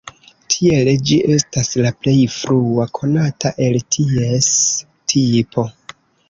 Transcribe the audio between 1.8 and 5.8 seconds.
la plej frua konata el ties tipo.